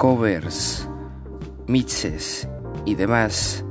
covers, 0.00 0.86
mixes 1.68 2.46
y 2.84 2.94
demás 2.94 3.64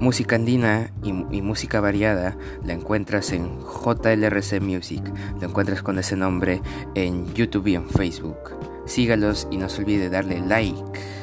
música 0.00 0.36
andina 0.36 0.90
y, 1.02 1.12
música 1.12 1.80
variada 1.80 2.36
la 2.64 2.72
encuentras 2.72 3.32
en 3.32 3.60
JLRC 3.60 4.60
Music. 4.60 5.02
Lo 5.40 5.48
encuentras 5.48 5.82
con 5.82 5.98
ese 5.98 6.16
nombre 6.16 6.62
en 6.94 7.32
YouTube 7.34 7.68
y 7.68 7.74
en 7.74 7.88
Facebook. 7.88 8.38
Sígalos 8.86 9.46
y 9.50 9.58
no 9.58 9.68
se 9.68 9.82
olvide 9.82 10.08
darle 10.08 10.40
like. 10.40 11.19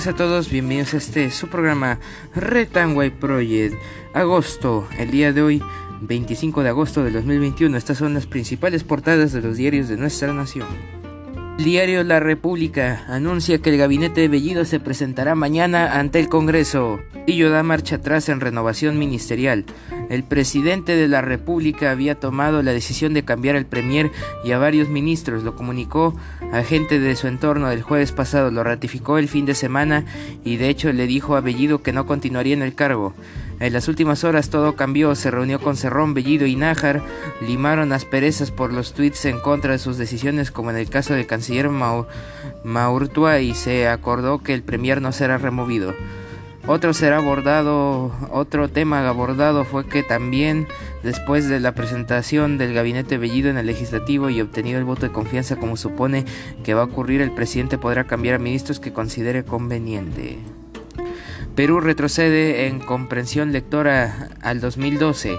Buenas 0.00 0.14
a 0.14 0.16
todos, 0.16 0.50
bienvenidos 0.50 0.94
a 0.94 0.96
este 0.96 1.30
su 1.30 1.48
programa 1.48 1.98
Retanway 2.34 3.10
Project. 3.10 3.74
Agosto, 4.14 4.88
el 4.98 5.10
día 5.10 5.34
de 5.34 5.42
hoy, 5.42 5.62
25 6.00 6.62
de 6.62 6.70
agosto 6.70 7.04
de 7.04 7.10
2021. 7.10 7.76
Estas 7.76 7.98
son 7.98 8.14
las 8.14 8.24
principales 8.24 8.82
portadas 8.82 9.32
de 9.32 9.42
los 9.42 9.58
diarios 9.58 9.88
de 9.88 9.98
nuestra 9.98 10.32
nación. 10.32 10.99
Diario 11.64 12.04
La 12.04 12.20
República 12.20 13.04
anuncia 13.06 13.58
que 13.58 13.68
el 13.68 13.76
gabinete 13.76 14.22
de 14.22 14.28
Bellido 14.28 14.64
se 14.64 14.80
presentará 14.80 15.34
mañana 15.34 16.00
ante 16.00 16.18
el 16.18 16.30
Congreso. 16.30 17.00
Tillo 17.26 17.50
da 17.50 17.62
marcha 17.62 17.96
atrás 17.96 18.30
en 18.30 18.40
renovación 18.40 18.98
ministerial. 18.98 19.66
El 20.08 20.24
presidente 20.24 20.96
de 20.96 21.06
la 21.06 21.20
República 21.20 21.90
había 21.90 22.14
tomado 22.14 22.62
la 22.62 22.72
decisión 22.72 23.12
de 23.12 23.26
cambiar 23.26 23.56
al 23.56 23.66
premier 23.66 24.10
y 24.42 24.52
a 24.52 24.58
varios 24.58 24.88
ministros. 24.88 25.44
Lo 25.44 25.54
comunicó 25.54 26.16
a 26.50 26.62
gente 26.62 26.98
de 26.98 27.14
su 27.14 27.28
entorno 27.28 27.70
el 27.70 27.82
jueves 27.82 28.12
pasado. 28.12 28.50
Lo 28.50 28.64
ratificó 28.64 29.18
el 29.18 29.28
fin 29.28 29.44
de 29.44 29.54
semana 29.54 30.06
y 30.42 30.56
de 30.56 30.70
hecho 30.70 30.90
le 30.94 31.06
dijo 31.06 31.36
a 31.36 31.42
Bellido 31.42 31.82
que 31.82 31.92
no 31.92 32.06
continuaría 32.06 32.54
en 32.54 32.62
el 32.62 32.74
cargo. 32.74 33.12
En 33.60 33.74
las 33.74 33.88
últimas 33.88 34.24
horas 34.24 34.48
todo 34.48 34.74
cambió, 34.74 35.14
se 35.14 35.30
reunió 35.30 35.60
con 35.60 35.76
Cerrón, 35.76 36.14
Bellido 36.14 36.46
y 36.46 36.56
Nájar, 36.56 37.02
limaron 37.46 37.92
asperezas 37.92 38.50
por 38.50 38.72
los 38.72 38.94
tweets 38.94 39.26
en 39.26 39.38
contra 39.38 39.72
de 39.72 39.78
sus 39.78 39.98
decisiones 39.98 40.50
como 40.50 40.70
en 40.70 40.78
el 40.78 40.88
caso 40.88 41.12
del 41.12 41.26
canciller 41.26 41.68
Maur 41.68 42.08
Maurtua 42.64 43.40
y 43.40 43.54
se 43.54 43.86
acordó 43.86 44.42
que 44.42 44.54
el 44.54 44.62
premier 44.62 45.02
no 45.02 45.12
será 45.12 45.36
removido. 45.36 45.94
Otro 46.66 46.94
será 46.94 47.18
abordado, 47.18 48.12
otro 48.30 48.68
tema 48.68 49.06
abordado 49.06 49.64
fue 49.64 49.86
que 49.86 50.02
también 50.02 50.66
después 51.02 51.46
de 51.46 51.60
la 51.60 51.72
presentación 51.72 52.56
del 52.56 52.72
gabinete 52.72 53.18
Bellido 53.18 53.50
en 53.50 53.58
el 53.58 53.66
legislativo 53.66 54.30
y 54.30 54.40
obtenido 54.40 54.78
el 54.78 54.84
voto 54.84 55.02
de 55.02 55.12
confianza 55.12 55.56
como 55.56 55.76
supone 55.76 56.24
que 56.64 56.72
va 56.72 56.82
a 56.82 56.86
ocurrir, 56.86 57.20
el 57.20 57.32
presidente 57.32 57.76
podrá 57.76 58.04
cambiar 58.04 58.36
a 58.36 58.38
ministros 58.38 58.80
que 58.80 58.94
considere 58.94 59.44
conveniente. 59.44 60.38
Perú 61.60 61.80
retrocede 61.80 62.68
en 62.68 62.80
comprensión 62.80 63.52
lectora 63.52 64.30
al 64.40 64.62
2012. 64.62 65.36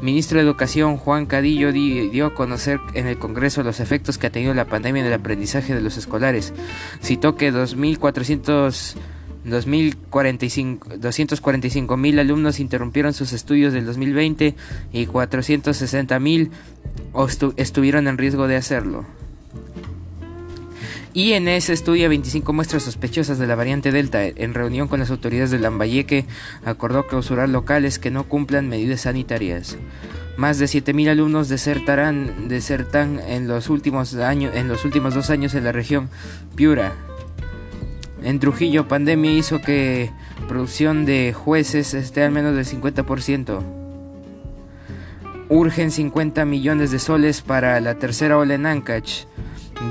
Ministro 0.00 0.38
de 0.38 0.44
Educación 0.44 0.96
Juan 0.96 1.26
Cadillo 1.26 1.72
dio 1.72 2.24
a 2.24 2.34
conocer 2.34 2.80
en 2.94 3.06
el 3.06 3.18
Congreso 3.18 3.62
los 3.62 3.78
efectos 3.78 4.16
que 4.16 4.28
ha 4.28 4.32
tenido 4.32 4.54
la 4.54 4.64
pandemia 4.64 5.02
en 5.02 5.08
el 5.08 5.12
aprendizaje 5.12 5.74
de 5.74 5.82
los 5.82 5.98
escolares. 5.98 6.54
Citó 7.02 7.36
que 7.36 7.52
2.400 7.52 8.96
245 9.44 11.96
mil 11.98 12.18
alumnos 12.18 12.60
interrumpieron 12.60 13.12
sus 13.12 13.34
estudios 13.34 13.74
del 13.74 13.84
2020 13.84 14.54
y 14.94 15.04
460 15.04 16.18
mil 16.18 16.50
estuvieron 17.58 18.08
en 18.08 18.16
riesgo 18.16 18.48
de 18.48 18.56
hacerlo. 18.56 19.04
INS 21.18 21.70
estudia 21.70 22.08
25 22.08 22.52
muestras 22.52 22.84
sospechosas 22.84 23.40
de 23.40 23.48
la 23.48 23.56
variante 23.56 23.90
Delta. 23.90 24.24
En 24.24 24.54
reunión 24.54 24.86
con 24.86 25.00
las 25.00 25.10
autoridades 25.10 25.50
de 25.50 25.58
Lambayeque, 25.58 26.26
acordó 26.64 27.08
clausurar 27.08 27.48
locales 27.48 27.98
que 27.98 28.12
no 28.12 28.28
cumplan 28.28 28.68
medidas 28.68 29.00
sanitarias. 29.00 29.78
Más 30.36 30.60
de 30.60 30.66
7.000 30.66 31.08
alumnos 31.08 31.48
desertarán, 31.48 32.46
desertan 32.46 33.18
en 33.18 33.48
los 33.48 33.68
últimos 33.68 34.14
años, 34.14 34.54
en 34.54 34.68
los 34.68 34.84
últimos 34.84 35.12
dos 35.12 35.30
años 35.30 35.56
en 35.56 35.64
la 35.64 35.72
región 35.72 36.08
Piura. 36.54 36.92
En 38.22 38.38
Trujillo, 38.38 38.86
pandemia 38.86 39.32
hizo 39.32 39.60
que 39.60 40.12
producción 40.46 41.04
de 41.04 41.32
jueces 41.32 41.94
esté 41.94 42.22
al 42.22 42.30
menos 42.30 42.54
del 42.54 42.64
50%. 42.64 43.60
Urgen 45.48 45.90
50 45.90 46.44
millones 46.44 46.92
de 46.92 47.00
soles 47.00 47.42
para 47.42 47.80
la 47.80 47.96
tercera 47.96 48.38
ola 48.38 48.54
en 48.54 48.66
Ancash. 48.66 49.24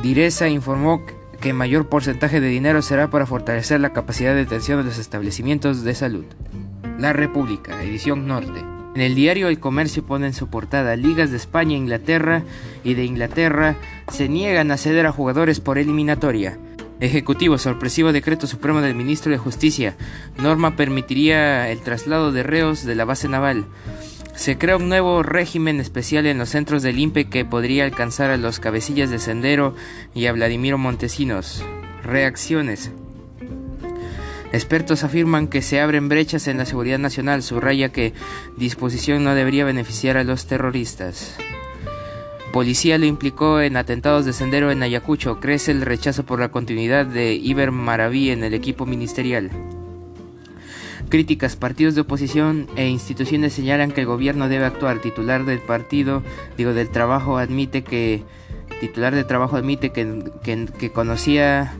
Direza 0.03 0.47
informó 0.49 1.05
que 1.39 1.53
mayor 1.53 1.87
porcentaje 1.87 2.41
de 2.41 2.47
dinero 2.47 2.81
será 2.81 3.09
para 3.09 3.25
fortalecer 3.25 3.79
la 3.79 3.93
capacidad 3.93 4.35
de 4.35 4.41
atención 4.41 4.79
de 4.79 4.85
los 4.85 4.97
establecimientos 4.97 5.83
de 5.83 5.95
salud. 5.95 6.25
La 6.99 7.13
República, 7.13 7.83
edición 7.83 8.27
norte. 8.27 8.63
En 8.95 9.01
el 9.01 9.13
diario 9.13 9.47
El 9.47 9.59
Comercio 9.59 10.03
pone 10.03 10.25
en 10.25 10.33
su 10.33 10.47
portada 10.47 10.95
ligas 10.95 11.29
de 11.29 11.37
España, 11.37 11.77
Inglaterra 11.77 12.43
y 12.83 12.95
de 12.95 13.05
Inglaterra 13.05 13.75
se 14.11 14.27
niegan 14.27 14.71
a 14.71 14.77
ceder 14.77 15.05
a 15.05 15.11
jugadores 15.11 15.59
por 15.59 15.77
eliminatoria. 15.77 16.57
Ejecutivo, 16.99 17.59
sorpresivo 17.59 18.11
decreto 18.11 18.47
supremo 18.47 18.81
del 18.81 18.95
ministro 18.95 19.31
de 19.31 19.37
Justicia. 19.37 19.95
Norma 20.39 20.75
permitiría 20.75 21.69
el 21.69 21.81
traslado 21.81 22.31
de 22.31 22.41
reos 22.41 22.85
de 22.85 22.95
la 22.95 23.05
base 23.05 23.29
naval. 23.29 23.65
Se 24.37 24.55
crea 24.59 24.77
un 24.77 24.87
nuevo 24.87 25.23
régimen 25.23 25.79
especial 25.79 26.27
en 26.27 26.37
los 26.37 26.49
centros 26.49 26.83
del 26.83 26.99
INPE 26.99 27.27
que 27.27 27.43
podría 27.43 27.85
alcanzar 27.85 28.29
a 28.29 28.37
los 28.37 28.59
cabecillas 28.59 29.09
de 29.09 29.17
Sendero 29.17 29.75
y 30.13 30.27
a 30.27 30.31
Vladimiro 30.31 30.77
Montesinos. 30.77 31.65
Reacciones. 32.03 32.91
Expertos 34.53 35.03
afirman 35.03 35.47
que 35.47 35.63
se 35.63 35.81
abren 35.81 36.07
brechas 36.07 36.47
en 36.47 36.59
la 36.59 36.67
seguridad 36.67 36.99
nacional, 36.99 37.41
subraya 37.41 37.89
que 37.91 38.13
disposición 38.57 39.23
no 39.23 39.33
debería 39.33 39.65
beneficiar 39.65 40.17
a 40.17 40.23
los 40.23 40.45
terroristas. 40.45 41.35
Policía 42.53 42.99
lo 42.99 43.07
implicó 43.07 43.59
en 43.59 43.75
atentados 43.75 44.23
de 44.23 44.33
sendero 44.33 44.69
en 44.69 44.83
Ayacucho. 44.83 45.39
Crece 45.39 45.71
el 45.71 45.81
rechazo 45.81 46.27
por 46.27 46.39
la 46.39 46.49
continuidad 46.49 47.07
de 47.07 47.33
Iber 47.33 47.71
Maraví 47.71 48.29
en 48.29 48.43
el 48.43 48.53
equipo 48.53 48.85
ministerial. 48.85 49.49
Críticas, 51.09 51.55
partidos 51.55 51.95
de 51.95 52.01
oposición 52.01 52.67
e 52.75 52.87
instituciones 52.87 53.53
señalan 53.53 53.91
que 53.91 54.01
el 54.01 54.07
gobierno 54.07 54.49
debe 54.49 54.65
actuar. 54.65 54.99
Titular 54.99 55.45
del 55.45 55.59
partido, 55.59 56.21
digo, 56.57 56.73
del 56.73 56.89
trabajo 56.89 57.37
admite 57.37 57.83
que 57.83 58.23
titular 58.81 59.15
de 59.15 59.23
trabajo 59.23 59.55
admite 59.55 59.91
que, 59.91 60.23
que, 60.43 60.67
que 60.77 60.91
conocía 60.91 61.73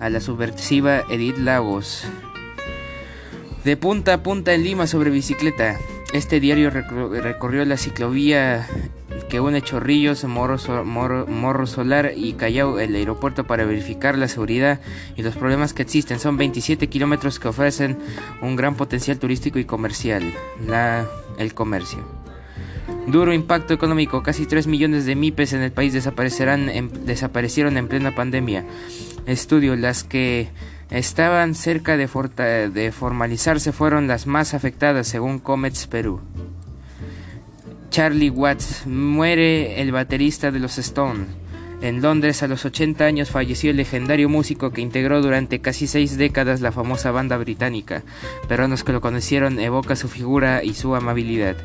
a 0.00 0.10
la 0.10 0.20
subversiva 0.20 1.04
Edith 1.08 1.38
Lagos. 1.38 2.04
De 3.64 3.76
punta 3.76 4.14
a 4.14 4.22
punta 4.24 4.52
en 4.52 4.64
Lima 4.64 4.88
sobre 4.88 5.10
bicicleta. 5.10 5.78
Este 6.12 6.40
diario 6.40 6.70
recorrió 6.70 7.64
la 7.64 7.76
ciclovía 7.76 8.66
que 9.32 9.40
une 9.40 9.62
Chorrillos, 9.62 10.24
Morro, 10.24 10.58
Morro, 10.84 11.66
Solar 11.66 12.12
y 12.14 12.34
Callao, 12.34 12.78
el 12.78 12.94
aeropuerto, 12.94 13.44
para 13.44 13.64
verificar 13.64 14.18
la 14.18 14.28
seguridad 14.28 14.78
y 15.16 15.22
los 15.22 15.36
problemas 15.36 15.72
que 15.72 15.80
existen. 15.80 16.20
Son 16.20 16.36
27 16.36 16.86
kilómetros 16.88 17.38
que 17.38 17.48
ofrecen 17.48 17.96
un 18.42 18.56
gran 18.56 18.74
potencial 18.74 19.18
turístico 19.18 19.58
y 19.58 19.64
comercial. 19.64 20.34
El 21.38 21.54
comercio. 21.54 22.06
Duro 23.06 23.32
impacto 23.32 23.72
económico. 23.72 24.22
Casi 24.22 24.44
3 24.44 24.66
millones 24.66 25.06
de 25.06 25.16
MIPES 25.16 25.54
en 25.54 25.62
el 25.62 25.72
país 25.72 25.94
desaparecerán 25.94 26.90
desaparecieron 27.06 27.78
en 27.78 27.88
plena 27.88 28.14
pandemia. 28.14 28.66
Estudio. 29.24 29.76
Las 29.76 30.04
que 30.04 30.50
estaban 30.90 31.54
cerca 31.54 31.96
de, 31.96 32.06
de 32.68 32.92
formalizarse 32.92 33.72
fueron 33.72 34.08
las 34.08 34.26
más 34.26 34.52
afectadas 34.52 35.08
según 35.08 35.38
Comets 35.38 35.86
Perú. 35.86 36.20
Charlie 37.92 38.30
Watts 38.30 38.86
muere 38.86 39.82
el 39.82 39.92
baterista 39.92 40.50
de 40.50 40.58
los 40.58 40.78
Stones. 40.78 41.28
En 41.82 42.00
Londres, 42.00 42.42
a 42.42 42.48
los 42.48 42.64
80 42.64 43.04
años, 43.04 43.30
falleció 43.30 43.70
el 43.70 43.76
legendario 43.76 44.30
músico 44.30 44.70
que 44.70 44.80
integró 44.80 45.20
durante 45.20 45.60
casi 45.60 45.86
seis 45.86 46.16
décadas 46.16 46.62
la 46.62 46.72
famosa 46.72 47.10
banda 47.10 47.36
británica. 47.36 48.02
Peruanos 48.48 48.82
que 48.82 48.92
lo 48.92 49.02
conocieron 49.02 49.60
evoca 49.60 49.94
su 49.94 50.08
figura 50.08 50.64
y 50.64 50.72
su 50.72 50.94
amabilidad. 50.94 51.56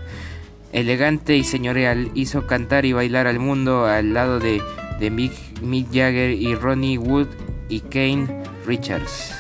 Elegante 0.74 1.38
y 1.38 1.46
señorial, 1.46 2.12
hizo 2.14 2.46
cantar 2.46 2.84
y 2.84 2.92
bailar 2.92 3.26
al 3.26 3.40
mundo 3.40 3.86
al 3.86 4.14
lado 4.14 4.42
de, 4.42 4.62
de 5.00 5.10
Mick, 5.10 5.32
Mick 5.62 5.88
Jagger 5.94 6.32
y 6.32 6.56
Ronnie 6.56 6.98
Wood 6.98 7.28
y 7.70 7.80
Kane 7.80 8.28
Richards. 8.66 9.34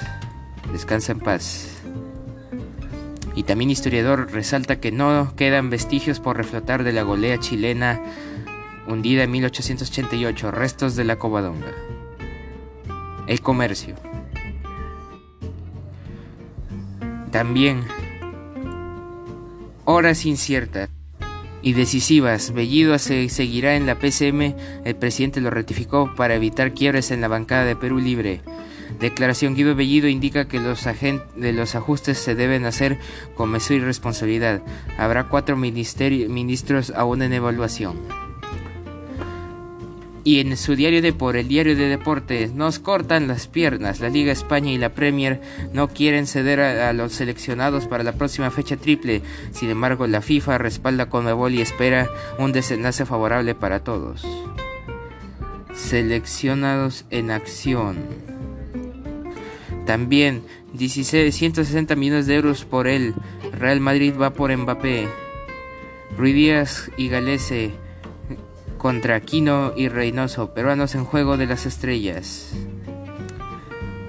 Descansa 0.71 1.11
en 1.11 1.19
paz. 1.19 1.81
Y 3.37 3.43
también 3.43 3.69
historiador 3.69 4.31
resalta 4.31 4.79
que 4.79 4.91
no 4.91 5.35
quedan 5.35 5.69
vestigios 5.69 6.19
por 6.19 6.37
reflotar 6.37 6.83
de 6.83 6.91
la 6.91 7.03
golea 7.03 7.39
chilena 7.39 8.01
hundida 8.87 9.21
en 9.21 9.29
1888, 9.29 10.49
restos 10.49 10.95
de 10.95 11.03
la 11.03 11.17
Covadonga. 11.17 11.71
El 13.27 13.39
comercio. 13.41 13.93
También 17.29 17.83
horas 19.85 20.25
inciertas 20.25 20.89
y 21.61 21.73
decisivas. 21.73 22.55
Bellido 22.55 22.97
se 22.97 23.29
seguirá 23.29 23.75
en 23.75 23.85
la 23.85 23.99
PCM, 23.99 24.55
el 24.83 24.95
presidente 24.95 25.41
lo 25.41 25.51
ratificó 25.51 26.11
para 26.15 26.33
evitar 26.33 26.73
quiebres 26.73 27.11
en 27.11 27.21
la 27.21 27.27
bancada 27.27 27.65
de 27.65 27.75
Perú 27.75 27.99
Libre. 27.99 28.41
Declaración 28.99 29.55
Guido 29.55 29.75
Bellido 29.75 30.07
indica 30.07 30.47
que 30.47 30.59
los, 30.59 30.83
de 30.83 31.53
los 31.53 31.75
ajustes 31.75 32.17
se 32.17 32.35
deben 32.35 32.65
hacer 32.65 32.97
con 33.35 33.51
mesura 33.51 33.79
y 33.79 33.81
responsabilidad. 33.81 34.61
Habrá 34.97 35.29
cuatro 35.29 35.57
ministros 35.57 36.91
aún 36.95 37.21
en 37.21 37.33
evaluación. 37.33 37.97
Y 40.27 40.41
en 40.41 40.57
su 40.57 40.75
diario 40.75 41.01
de 41.01 41.13
por 41.13 41.37
el 41.37 41.47
diario 41.47 41.73
de 41.77 41.87
deportes, 41.87 42.53
nos 42.53 42.79
cortan 42.79 43.29
las 43.29 43.47
piernas. 43.47 44.01
La 44.01 44.09
Liga 44.09 44.33
España 44.33 44.73
y 44.73 44.77
la 44.77 44.89
Premier 44.93 45.39
no 45.71 45.87
quieren 45.87 46.27
ceder 46.27 46.59
a, 46.59 46.91
los 46.91 47.13
seleccionados 47.13 47.87
para 47.87 48.03
la 48.03 48.11
próxima 48.11 48.51
fecha 48.51 48.75
triple. 48.75 49.21
Sin 49.53 49.69
embargo, 49.69 50.05
la 50.05 50.19
FIFA 50.21 50.57
respalda 50.57 51.05
con 51.05 51.21
Conmebol 51.21 51.53
y 51.53 51.61
espera 51.61 52.09
un 52.39 52.51
desenlace 52.51 53.05
favorable 53.05 53.55
para 53.55 53.85
todos. 53.85 54.27
Seleccionados 55.73 57.05
en 57.09 57.31
acción. 57.31 57.95
También 59.87 60.43
16, 60.73 61.33
160 61.33 61.95
millones 61.95 62.27
de 62.27 62.35
euros 62.35 62.65
por 62.65 62.87
él. 62.87 63.15
Real 63.53 63.79
Madrid 63.79 64.13
va 64.21 64.31
por 64.31 64.55
Mbappé. 64.55 65.07
Ruiz 66.17 66.35
Díaz 66.35 66.91
y 66.97 67.07
Galese 67.07 67.71
contra 68.77 69.15
Aquino 69.15 69.73
y 69.75 69.87
Reynoso, 69.87 70.53
peruanos 70.53 70.93
en 70.93 71.05
juego 71.05 71.37
de 71.37 71.47
las 71.47 71.65
estrellas. 71.65 72.51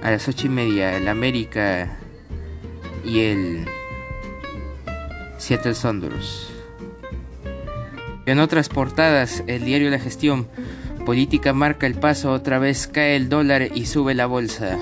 A 0.03 0.11
las 0.11 0.27
ocho 0.27 0.47
y 0.47 0.49
media, 0.49 0.97
el 0.97 1.07
América 1.07 1.97
y 3.05 3.21
el 3.21 3.65
Seattle 5.37 5.75
Sounders. 5.75 6.51
En 8.25 8.39
otras 8.39 8.67
portadas, 8.67 9.43
el 9.47 9.63
diario 9.63 9.89
La 9.89 9.99
Gestión, 9.99 10.47
política 11.05 11.53
marca 11.53 11.87
el 11.87 11.95
paso, 11.95 12.31
otra 12.31 12.59
vez 12.59 12.87
cae 12.87 13.15
el 13.15 13.29
dólar 13.29 13.69
y 13.73 13.85
sube 13.85 14.13
la 14.13 14.25
bolsa. 14.25 14.77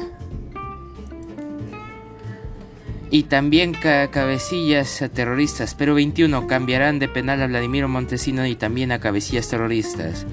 Y 3.17 3.23
también 3.23 3.73
cabecillas 3.73 5.03
terroristas, 5.11 5.73
pero 5.73 5.95
21 5.95 6.45
cambiarán 6.45 6.99
de 6.99 7.07
penal 7.07 7.41
a 7.41 7.47
Vladimiro 7.47 7.87
Montesino 7.87 8.45
y 8.45 8.55
también 8.55 8.91
a 8.91 8.99
cabecillas 8.99 9.49
terroristas. 9.49 10.27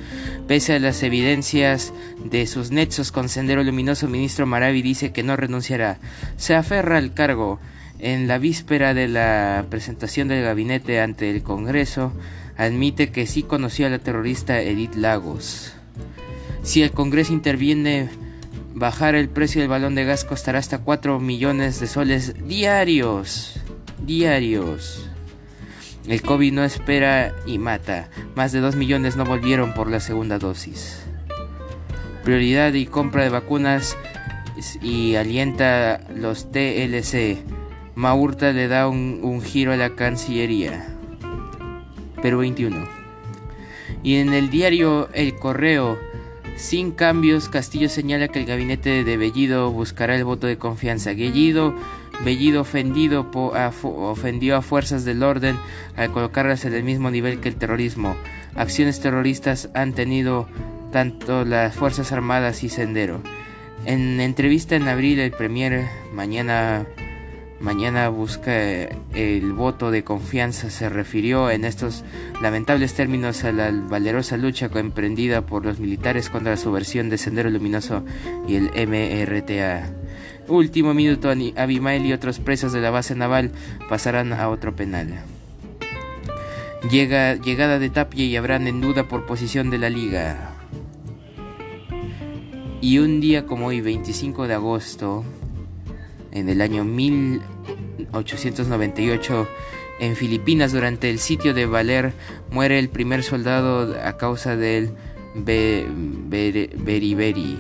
Pese 0.46 0.74
a 0.74 0.78
las 0.78 1.02
evidencias 1.02 1.94
de 2.26 2.46
sus 2.46 2.72
nexos 2.72 3.10
con 3.10 3.30
Sendero 3.30 3.64
Luminoso, 3.64 4.06
ministro 4.06 4.44
Maravi 4.44 4.82
dice 4.82 5.12
que 5.12 5.22
no 5.22 5.34
renunciará. 5.34 5.98
Se 6.36 6.54
aferra 6.54 6.98
al 6.98 7.14
cargo. 7.14 7.58
En 8.00 8.28
la 8.28 8.36
víspera 8.36 8.92
de 8.92 9.08
la 9.08 9.64
presentación 9.70 10.28
del 10.28 10.44
gabinete 10.44 11.00
ante 11.00 11.30
el 11.30 11.42
Congreso, 11.42 12.12
admite 12.58 13.10
que 13.10 13.26
sí 13.26 13.44
conoció 13.44 13.86
a 13.86 13.90
la 13.90 13.98
terrorista 13.98 14.60
Edith 14.60 14.94
Lagos. 14.94 15.72
Si 16.62 16.82
el 16.82 16.90
Congreso 16.90 17.32
interviene 17.32 18.10
Bajar 18.74 19.14
el 19.14 19.28
precio 19.28 19.60
del 19.60 19.70
balón 19.70 19.94
de 19.94 20.04
gas 20.04 20.24
costará 20.24 20.58
hasta 20.58 20.78
4 20.78 21.20
millones 21.20 21.78
de 21.78 21.86
soles 21.86 22.34
diarios. 22.48 23.60
Diarios. 24.02 25.08
El 26.08 26.20
COVID 26.22 26.52
no 26.52 26.64
espera 26.64 27.32
y 27.46 27.58
mata. 27.58 28.08
Más 28.34 28.50
de 28.50 28.58
2 28.58 28.74
millones 28.74 29.16
no 29.16 29.24
volvieron 29.24 29.74
por 29.74 29.88
la 29.88 30.00
segunda 30.00 30.38
dosis. 30.38 31.04
Prioridad 32.24 32.72
y 32.72 32.86
compra 32.86 33.22
de 33.22 33.28
vacunas 33.28 33.96
y 34.82 35.14
alienta 35.14 36.00
los 36.12 36.50
TLC. 36.50 37.44
Maurta 37.94 38.52
le 38.52 38.66
da 38.66 38.88
un, 38.88 39.40
giro 39.40 39.72
a 39.72 39.76
la 39.76 39.94
Cancillería. 39.94 40.88
Perú 42.20 42.38
21. 42.38 42.88
Y 44.02 44.16
en 44.16 44.34
el 44.34 44.50
diario 44.50 45.08
El 45.12 45.36
Correo 45.36 45.96
sin 46.56 46.92
cambios, 46.92 47.48
Castillo 47.48 47.88
señala 47.88 48.28
que 48.28 48.40
el 48.40 48.46
gabinete 48.46 49.04
de 49.04 49.16
Bellido 49.16 49.70
buscará 49.70 50.16
el 50.16 50.24
voto 50.24 50.46
de 50.46 50.58
confianza. 50.58 51.10
Bellido, 51.10 51.74
Bellido 52.24 52.60
ofendido 52.60 53.30
ofendió 53.32 54.56
a 54.56 54.62
fuerzas 54.62 55.04
del 55.04 55.22
orden 55.22 55.56
al 55.96 56.12
colocarlas 56.12 56.64
en 56.64 56.74
el 56.74 56.84
mismo 56.84 57.10
nivel 57.10 57.40
que 57.40 57.48
el 57.48 57.56
terrorismo. 57.56 58.16
Acciones 58.54 59.00
terroristas 59.00 59.68
han 59.74 59.94
tenido 59.94 60.48
tanto 60.92 61.44
las 61.44 61.74
Fuerzas 61.74 62.12
Armadas 62.12 62.62
y 62.62 62.68
Sendero. 62.68 63.20
En 63.84 64.20
entrevista 64.20 64.76
en 64.76 64.86
abril, 64.86 65.18
el 65.18 65.32
Premier 65.32 65.86
mañana 66.12 66.86
mañana 67.60 68.08
busca 68.08 68.52
el 69.14 69.52
voto 69.52 69.90
de 69.90 70.04
confianza. 70.04 70.70
Se 70.70 70.88
refirió 70.88 71.50
en 71.50 71.64
estos 71.64 72.04
lamentables 72.42 72.94
términos 72.94 73.44
a 73.44 73.52
la 73.52 73.70
valerosa 73.70 74.36
lucha 74.36 74.70
emprendida 74.74 75.46
por 75.46 75.64
los 75.64 75.78
militares 75.78 76.30
contra 76.30 76.52
la 76.52 76.56
subversión 76.56 77.10
de 77.10 77.18
Sendero 77.18 77.50
Luminoso 77.50 78.04
y 78.46 78.56
el 78.56 78.70
MRTA. 78.88 79.90
Último 80.48 80.92
minuto, 80.92 81.32
Abimael 81.56 82.04
y 82.04 82.12
otros 82.12 82.38
presos 82.38 82.72
de 82.72 82.80
la 82.80 82.90
base 82.90 83.14
naval 83.14 83.52
pasarán 83.88 84.32
a 84.32 84.48
otro 84.48 84.76
penal. 84.76 85.22
Llega, 86.90 87.34
llegada 87.36 87.78
de 87.78 87.88
Tapia 87.88 88.26
y 88.26 88.36
habrán 88.36 88.66
en 88.66 88.82
duda 88.82 89.08
por 89.08 89.24
posición 89.24 89.70
de 89.70 89.78
la 89.78 89.88
liga. 89.88 90.50
Y 92.82 92.98
un 92.98 93.20
día 93.22 93.46
como 93.46 93.68
hoy, 93.68 93.80
25 93.80 94.46
de 94.46 94.52
agosto, 94.52 95.24
en 96.34 96.50
el 96.50 96.60
año 96.60 96.84
1898 96.84 99.48
en 100.00 100.16
Filipinas 100.16 100.72
durante 100.72 101.08
el 101.08 101.20
sitio 101.20 101.54
de 101.54 101.66
Valer 101.66 102.12
muere 102.50 102.80
el 102.80 102.90
primer 102.90 103.22
soldado 103.22 103.96
a 104.04 104.16
causa 104.16 104.56
del 104.56 104.90
beriberi. 106.84 107.58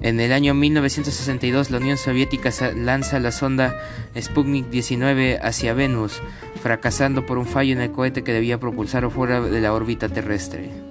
En 0.00 0.20
el 0.20 0.32
año 0.32 0.54
1962 0.54 1.70
la 1.70 1.76
Unión 1.78 1.98
Soviética 1.98 2.50
lanza 2.74 3.18
la 3.18 3.32
sonda 3.32 3.74
Sputnik 4.18 4.70
19 4.70 5.40
hacia 5.42 5.74
Venus, 5.74 6.22
fracasando 6.62 7.26
por 7.26 7.38
un 7.38 7.46
fallo 7.46 7.72
en 7.72 7.80
el 7.80 7.90
cohete 7.92 8.22
que 8.22 8.32
debía 8.32 8.58
propulsarlo 8.58 9.10
fuera 9.10 9.40
de 9.40 9.60
la 9.60 9.74
órbita 9.74 10.08
terrestre. 10.08 10.85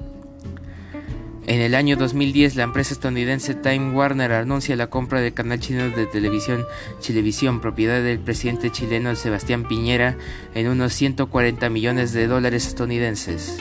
En 1.47 1.61
el 1.61 1.75
año 1.75 1.95
2010, 1.95 2.55
la 2.55 2.63
empresa 2.63 2.95
estadounidense 2.95 3.53
Time 3.53 3.91
Warner 3.91 4.31
anuncia 4.31 4.75
la 4.75 4.87
compra 4.87 5.21
del 5.21 5.35
canal 5.35 5.59
chino 5.59 5.91
de 5.91 6.07
televisión 6.07 6.65
Chilevisión, 6.99 7.61
propiedad 7.61 8.01
del 8.01 8.17
presidente 8.17 8.71
chileno 8.71 9.15
Sebastián 9.15 9.67
Piñera, 9.67 10.17
en 10.55 10.67
unos 10.67 10.93
140 10.93 11.69
millones 11.69 12.13
de 12.13 12.25
dólares 12.25 12.65
estadounidenses. 12.65 13.59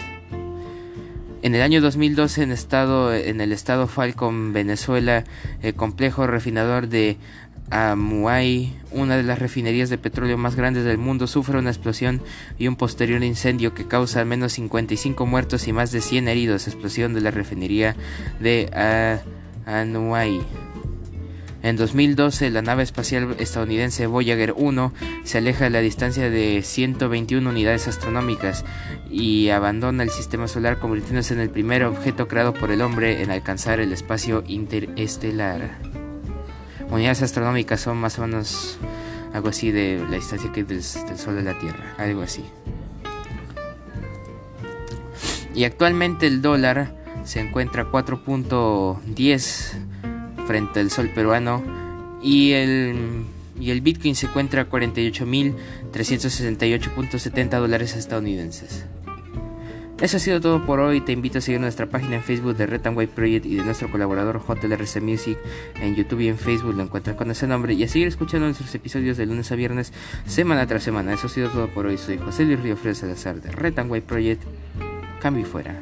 En 1.42 1.54
el 1.54 1.60
año 1.60 1.82
2012, 1.82 2.44
en, 2.44 2.52
estado, 2.52 3.14
en 3.14 3.42
el 3.42 3.52
estado 3.52 3.86
Falcon, 3.86 4.54
Venezuela, 4.54 5.24
el 5.60 5.74
complejo 5.74 6.26
refinador 6.26 6.88
de 6.88 7.18
Amuay, 7.70 8.72
una 8.92 9.16
de 9.16 9.22
las 9.22 9.38
refinerías 9.38 9.90
de 9.90 9.98
petróleo 9.98 10.36
más 10.36 10.54
grandes 10.54 10.84
del 10.84 10.98
mundo, 10.98 11.26
sufre 11.26 11.58
una 11.58 11.70
explosión 11.70 12.22
y 12.58 12.68
un 12.68 12.76
posterior 12.76 13.22
incendio 13.24 13.74
que 13.74 13.86
causa 13.86 14.20
al 14.20 14.26
menos 14.26 14.52
55 14.52 15.26
muertos 15.26 15.66
y 15.66 15.72
más 15.72 15.90
de 15.90 16.00
100 16.00 16.28
heridos. 16.28 16.68
Explosión 16.68 17.14
de 17.14 17.20
la 17.20 17.30
refinería 17.30 17.96
de 18.40 18.70
Amuay. 19.66 20.40
En 21.62 21.76
2012, 21.76 22.50
la 22.50 22.60
nave 22.60 22.82
espacial 22.82 23.36
estadounidense 23.38 24.06
Voyager 24.06 24.52
1 24.54 24.92
se 25.24 25.38
aleja 25.38 25.64
a 25.64 25.70
la 25.70 25.80
distancia 25.80 26.28
de 26.28 26.60
121 26.62 27.48
unidades 27.48 27.88
astronómicas 27.88 28.66
y 29.10 29.48
abandona 29.48 30.02
el 30.02 30.10
sistema 30.10 30.46
solar 30.46 30.78
convirtiéndose 30.78 31.32
en 31.32 31.40
el 31.40 31.48
primer 31.48 31.84
objeto 31.84 32.28
creado 32.28 32.52
por 32.52 32.70
el 32.70 32.82
hombre 32.82 33.22
en 33.22 33.30
alcanzar 33.30 33.80
el 33.80 33.94
espacio 33.94 34.44
interestelar 34.46 36.03
unidades 36.90 37.22
astronómicas 37.22 37.80
son 37.80 37.98
más 37.98 38.18
o 38.18 38.22
menos 38.22 38.78
algo 39.32 39.48
así 39.48 39.72
de 39.72 40.04
la 40.08 40.16
distancia 40.16 40.52
que 40.52 40.64
del, 40.64 40.80
del 40.80 41.18
Sol 41.18 41.36
de 41.36 41.42
la 41.42 41.58
Tierra, 41.58 41.94
algo 41.98 42.22
así. 42.22 42.44
Y 45.54 45.64
actualmente 45.64 46.26
el 46.26 46.42
dólar 46.42 46.94
se 47.24 47.40
encuentra 47.40 47.82
a 47.82 47.86
4.10 47.86 49.72
frente 50.46 50.80
al 50.80 50.90
sol 50.90 51.10
peruano 51.14 51.62
y 52.22 52.52
el, 52.52 53.24
y 53.58 53.70
el 53.70 53.80
Bitcoin 53.80 54.14
se 54.14 54.26
encuentra 54.26 54.60
a 54.62 54.68
48.368.70 54.68 57.58
dólares 57.58 57.96
estadounidenses. 57.96 58.84
Eso 60.00 60.16
ha 60.16 60.20
sido 60.20 60.40
todo 60.40 60.66
por 60.66 60.80
hoy. 60.80 61.00
Te 61.00 61.12
invito 61.12 61.38
a 61.38 61.40
seguir 61.40 61.60
nuestra 61.60 61.86
página 61.86 62.16
en 62.16 62.22
Facebook 62.22 62.56
de 62.56 62.66
Red 62.66 62.82
White 62.94 63.12
Project 63.14 63.46
y 63.46 63.56
de 63.56 63.64
nuestro 63.64 63.90
colaborador 63.90 64.42
JLRC 64.46 65.00
Music 65.00 65.38
en 65.80 65.94
YouTube 65.94 66.20
y 66.20 66.28
en 66.28 66.36
Facebook. 66.36 66.74
Lo 66.74 66.82
encuentras 66.82 67.16
con 67.16 67.30
ese 67.30 67.46
nombre. 67.46 67.74
Y 67.74 67.84
a 67.84 67.88
seguir 67.88 68.08
escuchando 68.08 68.46
nuestros 68.46 68.74
episodios 68.74 69.16
de 69.16 69.26
lunes 69.26 69.50
a 69.52 69.54
viernes, 69.54 69.92
semana 70.26 70.66
tras 70.66 70.82
semana. 70.82 71.12
Eso 71.12 71.28
ha 71.28 71.30
sido 71.30 71.48
todo 71.48 71.68
por 71.68 71.86
hoy. 71.86 71.96
Soy 71.96 72.18
José 72.18 72.44
Luis 72.44 72.60
Río 72.60 72.76
Salazar 72.94 73.40
de 73.40 73.52
Red 73.52 73.78
White 73.88 74.06
Project. 74.06 74.42
Cambio 75.20 75.42
y 75.42 75.46
fuera. 75.46 75.80